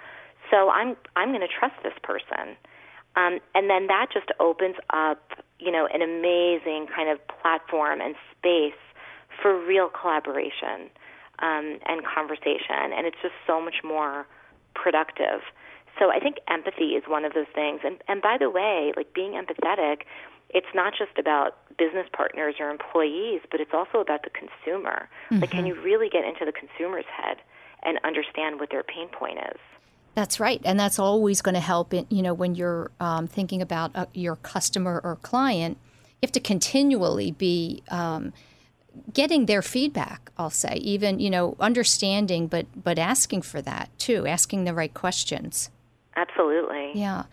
[0.51, 2.57] So I'm I'm going to trust this person.
[3.17, 5.23] Um, and then that just opens up,
[5.59, 8.75] you know, an amazing kind of platform and space
[9.41, 10.91] for real collaboration
[11.39, 14.27] um, and conversation, and it's just so much more
[14.75, 15.41] productive.
[15.99, 17.81] So I think empathy is one of those things.
[17.85, 20.03] And and by the way, like being empathetic,
[20.51, 25.09] it's not just about business partners or employees, but it's also about the consumer.
[25.31, 27.39] Like, can you really get into the consumer's head
[27.83, 29.59] and understand what their pain point is?
[30.15, 31.93] That's right, and that's always going to help.
[31.93, 36.33] In, you know, when you're um, thinking about uh, your customer or client, you have
[36.33, 38.33] to continually be um,
[39.13, 40.31] getting their feedback.
[40.37, 44.93] I'll say, even you know, understanding, but but asking for that too, asking the right
[44.93, 45.71] questions.
[46.17, 46.93] Absolutely.
[46.95, 47.25] Yeah.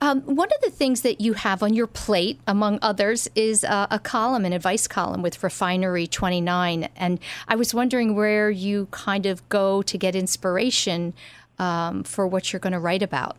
[0.00, 3.88] Um, one of the things that you have on your plate, among others, is uh,
[3.90, 6.88] a column, an advice column with Refinery 29.
[6.94, 11.14] And I was wondering where you kind of go to get inspiration
[11.58, 13.36] um, for what you're going to write about.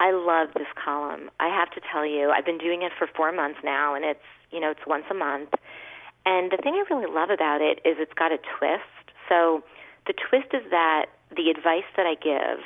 [0.00, 1.30] I love this column.
[1.38, 4.24] I have to tell you, I've been doing it for four months now, and it's
[4.50, 5.50] you know it's once a month.
[6.24, 9.10] And the thing I really love about it is it's got a twist.
[9.28, 9.62] So
[10.06, 11.06] the twist is that
[11.36, 12.64] the advice that I give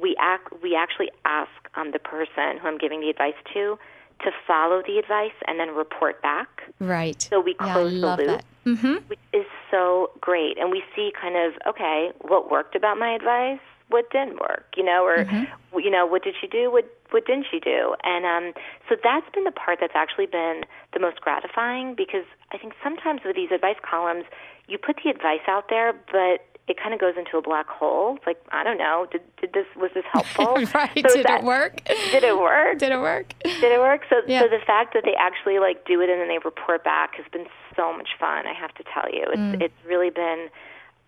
[0.00, 3.78] we act we actually ask um, the person who I'm giving the advice to
[4.24, 6.62] to follow the advice and then report back.
[6.78, 7.20] Right.
[7.20, 8.42] So we Yeah, close love the loop.
[8.64, 8.94] Mm-hmm.
[9.08, 13.60] which is so great, and we see kind of okay, what worked about my advice,
[13.92, 15.78] what didn't work, you know, or Mm-hmm.
[15.78, 18.54] you know, what did she do, what what didn't she do, and um,
[18.88, 20.62] so that's been the part that's actually been
[20.94, 24.24] the most gratifying because I think sometimes with these advice columns,
[24.66, 28.16] you put the advice out there, but it kind of goes into a black hole.
[28.16, 30.54] It's like I don't know, did did this was this helpful?
[30.74, 30.90] right.
[31.08, 31.84] So Did that- it work?
[31.84, 32.78] Did it work?
[32.78, 33.34] Did it work?
[33.42, 34.02] Did it work?
[34.08, 34.40] So, Yeah.
[34.42, 37.26] so the fact that they actually like do it and then they report back has
[37.32, 38.46] been so much fun.
[38.46, 39.60] I have to tell you, it's Mm.
[39.62, 40.48] it's really been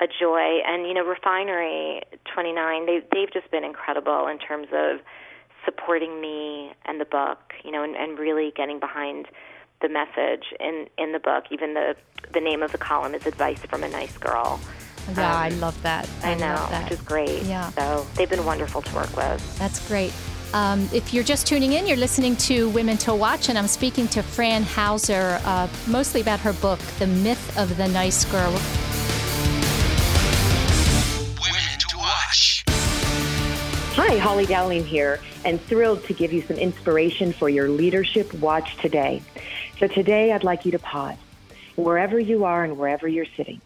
[0.00, 0.60] a joy.
[0.66, 5.00] And you know, Refinery 29, they they've just been incredible in terms of
[5.64, 7.54] supporting me and the book.
[7.64, 9.26] You know, and, and really getting behind
[9.82, 11.44] the message in in the book.
[11.50, 11.96] Even the
[12.32, 14.60] the name of the column is "Advice from a Nice Girl."
[15.16, 16.08] Yeah, I Um, love that.
[16.22, 16.84] I know, love that.
[16.84, 17.42] which is great.
[17.42, 17.68] Yeah.
[17.72, 19.58] So they've been wonderful to work with.
[19.58, 20.14] That's great.
[20.54, 24.06] Um, if you're just tuning in, you're listening to Women to Watch, and I'm speaking
[24.08, 28.52] to Fran Hauser, uh, mostly about her book, The Myth of the Nice Girl.
[34.06, 38.76] Hi, Holly Dowling here, and thrilled to give you some inspiration for your leadership watch
[38.76, 39.22] today.
[39.78, 41.16] So, today I'd like you to pause
[41.74, 43.62] wherever you are and wherever you're sitting.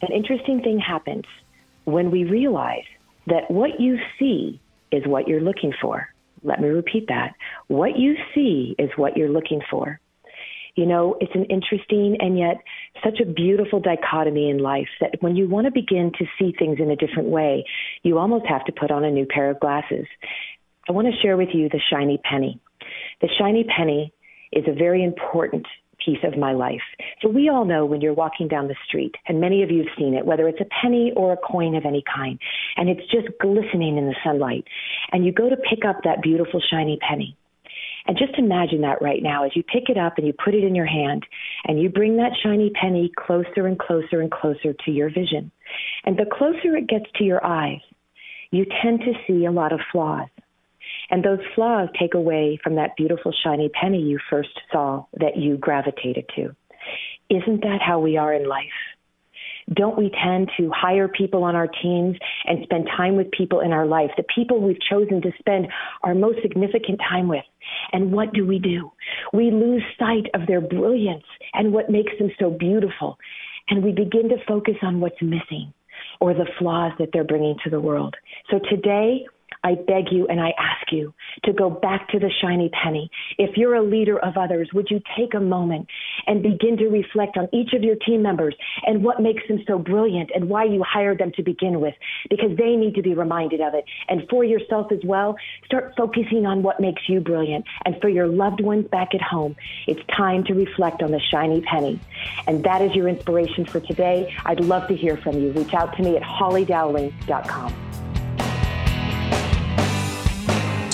[0.00, 1.24] An interesting thing happens
[1.86, 2.84] when we realize
[3.26, 4.60] that what you see
[4.92, 6.08] is what you're looking for.
[6.44, 7.34] Let me repeat that.
[7.66, 9.98] What you see is what you're looking for.
[10.76, 12.62] You know, it's an interesting and yet
[13.04, 16.78] such a beautiful dichotomy in life that when you want to begin to see things
[16.80, 17.64] in a different way,
[18.02, 20.06] you almost have to put on a new pair of glasses.
[20.88, 22.60] I want to share with you the shiny penny.
[23.20, 24.12] The shiny penny
[24.52, 25.66] is a very important
[26.04, 26.80] piece of my life.
[27.20, 29.94] So we all know when you're walking down the street, and many of you have
[29.98, 32.38] seen it, whether it's a penny or a coin of any kind,
[32.76, 34.64] and it's just glistening in the sunlight,
[35.12, 37.36] and you go to pick up that beautiful shiny penny.
[38.06, 40.64] And just imagine that right now as you pick it up and you put it
[40.64, 41.24] in your hand
[41.64, 45.50] and you bring that shiny penny closer and closer and closer to your vision.
[46.04, 47.80] And the closer it gets to your eyes,
[48.50, 50.28] you tend to see a lot of flaws.
[51.10, 55.56] And those flaws take away from that beautiful shiny penny you first saw that you
[55.56, 56.54] gravitated to.
[57.28, 58.66] Isn't that how we are in life?
[59.74, 62.16] Don't we tend to hire people on our teams
[62.46, 65.68] and spend time with people in our life, the people we've chosen to spend
[66.02, 67.44] our most significant time with?
[67.92, 68.90] And what do we do?
[69.32, 73.18] We lose sight of their brilliance and what makes them so beautiful.
[73.68, 75.72] And we begin to focus on what's missing
[76.20, 78.16] or the flaws that they're bringing to the world.
[78.50, 79.26] So today,
[79.62, 81.12] I beg you and I ask you
[81.44, 83.10] to go back to the shiny penny.
[83.38, 85.86] If you're a leader of others, would you take a moment
[86.26, 88.54] and begin to reflect on each of your team members
[88.86, 91.94] and what makes them so brilliant and why you hired them to begin with?
[92.28, 93.84] Because they need to be reminded of it.
[94.08, 97.64] And for yourself as well, start focusing on what makes you brilliant.
[97.84, 99.56] And for your loved ones back at home,
[99.86, 102.00] it's time to reflect on the shiny penny.
[102.46, 104.34] And that is your inspiration for today.
[104.44, 105.52] I'd love to hear from you.
[105.52, 108.09] Reach out to me at hollydowling.com.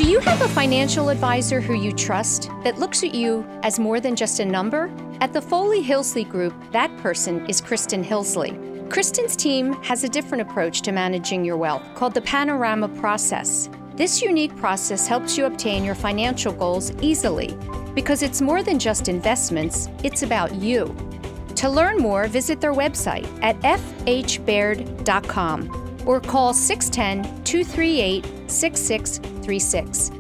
[0.07, 3.99] Do you have a financial advisor who you trust that looks at you as more
[3.99, 4.89] than just a number?
[5.21, 8.89] At the Foley Hillsley Group, that person is Kristen Hillsley.
[8.89, 13.69] Kristen's team has a different approach to managing your wealth called the Panorama Process.
[13.97, 17.59] This unique process helps you obtain your financial goals easily
[17.93, 20.95] because it's more than just investments, it's about you.
[21.57, 30.11] To learn more, visit their website at fhbaird.com or call 610 238 6636.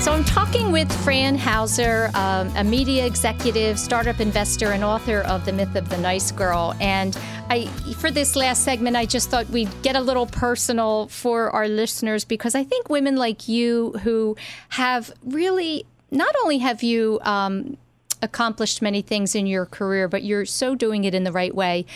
[0.00, 5.44] So I'm talking with Fran Hauser, um, a media executive, startup investor, and author of
[5.44, 6.76] The Myth of the Nice Girl.
[6.80, 7.18] And
[7.50, 7.66] I,
[7.98, 12.24] for this last segment, I just thought we'd get a little personal for our listeners
[12.24, 14.36] because I think women like you who
[14.68, 17.76] have really not only have you um,
[18.22, 21.86] accomplished many things in your career, but you're so doing it in the right way.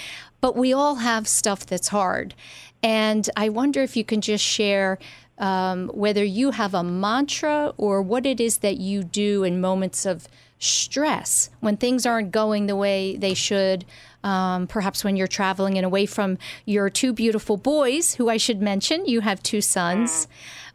[0.40, 2.34] But we all have stuff that's hard.
[2.82, 4.98] And I wonder if you can just share
[5.38, 10.04] um, whether you have a mantra or what it is that you do in moments
[10.06, 10.28] of
[10.58, 13.84] stress when things aren't going the way they should.
[14.22, 16.36] Um, perhaps when you're traveling and away from
[16.66, 20.28] your two beautiful boys, who I should mention, you have two sons.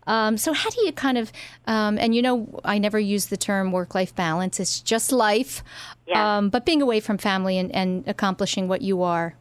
[0.07, 1.31] Um, so, how do you kind of,
[1.67, 5.63] um, and you know, I never use the term work life balance, it's just life,
[6.07, 6.37] Yeah.
[6.37, 9.35] um, but being away from family and, and accomplishing what you are.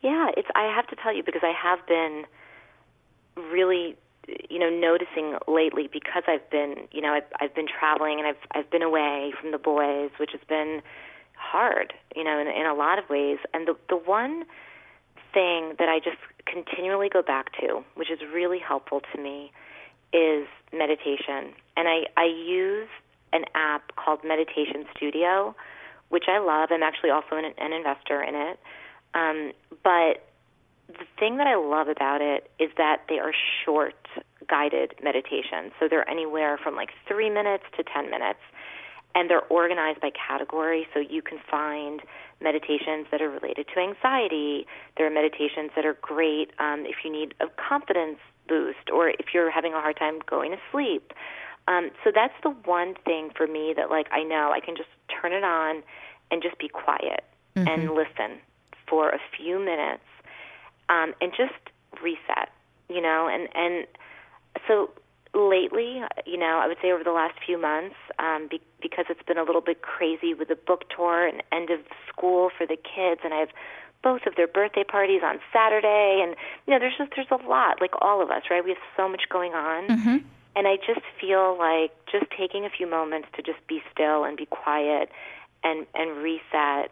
[0.00, 0.48] Yeah, it's.
[0.54, 2.24] I have to tell you because I have been
[3.36, 3.96] really,
[4.48, 8.42] you know, noticing lately because I've been, you know, I've, I've been traveling and I've
[8.52, 10.82] I've been away from the boys, which has been
[11.34, 13.38] hard, you know, in, in a lot of ways.
[13.52, 14.44] And the the one
[15.34, 19.52] thing that I just continually go back to, which is really helpful to me,
[20.12, 21.54] is meditation.
[21.76, 22.88] And I I use
[23.32, 25.54] an app called Meditation Studio,
[26.08, 26.70] which I love.
[26.72, 28.58] I'm actually also an, an investor in it.
[29.14, 29.52] Um,
[29.82, 30.28] but
[30.88, 33.32] the thing that I love about it is that they are
[33.64, 34.08] short
[34.48, 35.72] guided meditations.
[35.78, 38.40] So they're anywhere from like three minutes to 10 minutes.
[39.14, 42.02] And they're organized by category, so you can find
[42.40, 44.66] meditations that are related to anxiety.
[44.96, 49.32] There are meditations that are great um, if you need a confidence boost or if
[49.34, 51.12] you're having a hard time going to sleep.
[51.66, 54.90] Um, so that's the one thing for me that, like, I know I can just
[55.08, 55.82] turn it on
[56.30, 57.24] and just be quiet
[57.56, 58.38] and listen
[58.88, 60.04] for a few minutes
[60.88, 61.54] um, and just
[62.02, 62.50] reset,
[62.88, 63.28] you know.
[63.30, 63.86] And and
[64.66, 64.90] so
[65.34, 69.22] lately, you know, I would say over the last few months, um, be, because it's
[69.22, 72.76] been a little bit crazy with the book tour and end of school for the
[72.76, 73.50] kids, and I have
[74.02, 76.36] both of their birthday parties on Saturday, and
[76.66, 78.62] you know, there's just there's a lot, like all of us, right?
[78.62, 79.90] We have so much going on.
[80.56, 84.36] And I just feel like just taking a few moments to just be still and
[84.36, 85.08] be quiet
[85.62, 86.90] and and reset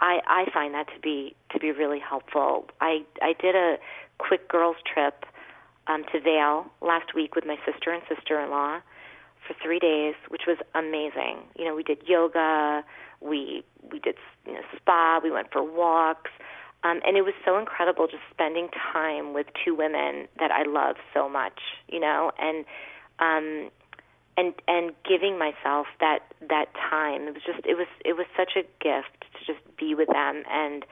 [0.00, 2.66] I, I find that to be to be really helpful.
[2.80, 3.76] I I did a
[4.18, 5.24] quick girls trip
[5.86, 8.80] um, to Vail last week with my sister and sister-in-law
[9.46, 11.38] for three days, which was amazing.
[11.56, 12.84] You know, we did yoga,
[13.20, 14.16] we we did
[14.46, 16.30] you know, spa, we went for walks,
[16.84, 20.96] um, and it was so incredible just spending time with two women that I love
[21.14, 21.60] so much.
[21.88, 22.64] You know, and
[23.18, 23.70] um,
[24.36, 27.22] and and giving myself that that time.
[27.22, 30.42] It was just it was it was such a gift to just be with them.
[30.50, 30.84] And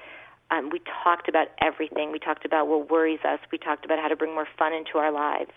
[0.50, 2.12] um, we talked about everything.
[2.12, 3.40] We talked about what worries us.
[3.50, 5.52] We talked about how to bring more fun into our lives.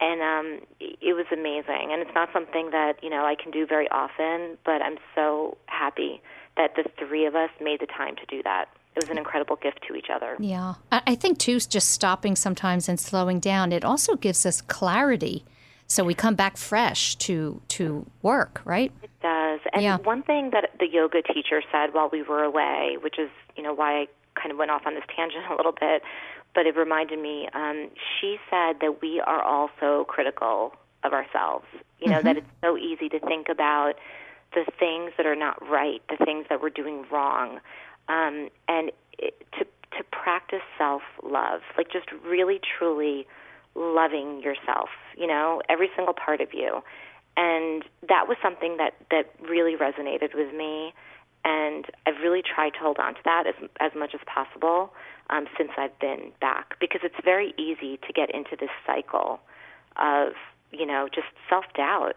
[0.00, 1.92] And um it was amazing.
[1.92, 5.56] And it's not something that you know I can do very often but I'm so
[5.66, 6.22] happy
[6.58, 8.66] that the three of us made the time to do that.
[8.96, 10.36] It was an incredible gift to each other.
[10.40, 10.74] Yeah.
[10.90, 15.44] I think, too, just stopping sometimes and slowing down, it also gives us clarity.
[15.88, 18.92] So we come back fresh to, to work, right?
[19.02, 19.60] It does.
[19.72, 19.96] And Yeah.
[19.96, 23.72] one thing that the yoga teacher said while we were away, which is, you know,
[23.72, 26.02] why I kind of went off on this tangent a little bit,
[26.54, 30.74] but it reminded me, um, she said that we are also critical
[31.04, 31.64] of ourselves.
[32.00, 33.94] You know, that it's so easy to think about
[34.54, 37.60] the things that are not right, the things that we're doing wrong.
[38.08, 39.64] Um, and it, to
[39.96, 43.26] to practice self love, like just really truly
[43.78, 46.82] loving yourself, you know, every single part of you.
[47.36, 50.92] And that was something that that really resonated with me,
[51.44, 54.92] and I've really tried to hold on to that as as much as possible
[55.30, 59.38] um, since I've been back because it's very easy to get into this cycle
[59.96, 60.32] of
[60.72, 62.16] you know just self doubt.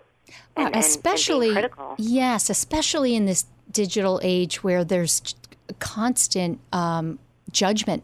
[0.57, 1.95] Well, especially critical.
[1.99, 5.35] yes, especially in this digital age where there's
[5.79, 7.19] constant um,
[7.51, 8.03] judgment.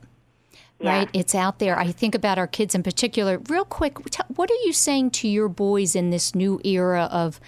[0.80, 1.00] Yeah.
[1.00, 1.78] Right, it's out there.
[1.78, 3.40] I think about our kids in particular.
[3.50, 3.98] Real quick,
[4.36, 7.40] what are you saying to your boys in this new era of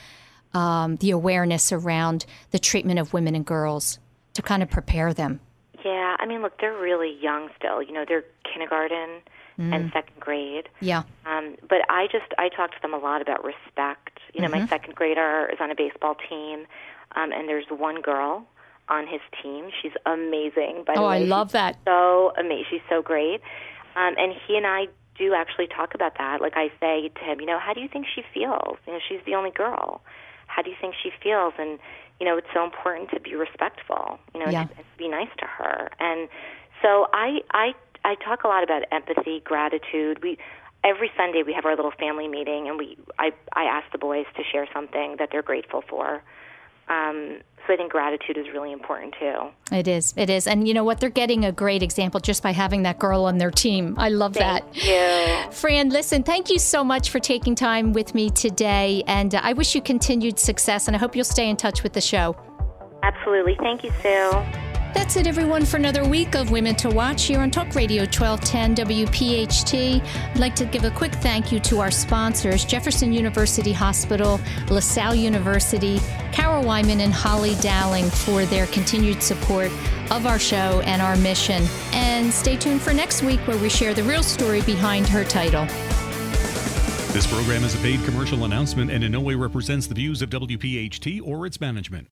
[0.54, 4.00] um, the awareness around the treatment of women and girls
[4.34, 5.42] to kind of prepare them?
[5.86, 7.84] Yeah, I mean, look, they're really young still.
[7.84, 9.22] You know, they're kindergarten
[9.62, 10.70] and second grade.
[10.80, 14.20] Yeah, Um, but I just I talk to them a lot about respect.
[14.34, 16.66] You know, my second grader is on a baseball team,
[17.18, 18.46] um, and there's one girl
[18.90, 19.70] on his team.
[19.82, 20.84] She's amazing.
[20.86, 21.76] By the Oh, way, I love that.
[21.76, 22.66] She's So amazing.
[22.70, 23.42] She's so great.
[23.96, 24.88] Um, and he and I
[25.18, 26.42] do actually talk about that.
[26.42, 28.78] Like I say to him, you know, how do you think she feels?
[28.88, 30.02] You know, she's the only girl.
[30.48, 31.54] How do you think she feels?
[31.60, 31.80] And
[32.20, 34.20] you know, it's so important to be respectful.
[34.34, 34.64] You know, Yeah.
[34.66, 35.90] to, to be nice to her.
[36.00, 36.28] And
[36.82, 37.74] so I I
[38.04, 40.22] I talk a lot about empathy, gratitude.
[40.24, 40.38] We
[40.84, 44.26] every Sunday we have our little family meeting, and we I I ask the boys
[44.38, 46.24] to share something that they're grateful for.
[46.90, 49.50] Um, so I think gratitude is really important too.
[49.72, 50.14] It is.
[50.18, 50.48] It is.
[50.48, 51.00] And you know what?
[51.00, 53.94] They're getting a great example just by having that girl on their team.
[53.98, 55.46] I love Thank that.
[55.46, 55.52] you.
[55.52, 59.04] Fran, listen, thank you so much for taking time with me today.
[59.06, 61.94] And uh, I wish you continued success, and I hope you'll stay in touch with
[61.94, 62.36] the show.
[63.04, 63.56] Absolutely.
[63.60, 64.69] Thank you, Sue.
[64.92, 68.76] That's it, everyone, for another week of Women to Watch here on Talk Radio 1210
[68.76, 70.04] WPHT.
[70.04, 75.14] I'd like to give a quick thank you to our sponsors Jefferson University Hospital, LaSalle
[75.14, 76.00] University,
[76.32, 79.72] Carol Wyman, and Holly Dowling for their continued support
[80.10, 81.64] of our show and our mission.
[81.94, 85.66] And stay tuned for next week where we share the real story behind her title.
[87.14, 90.32] This program is a paid commercial announcement and in no way represents the views of
[90.32, 92.10] WPHT or its management.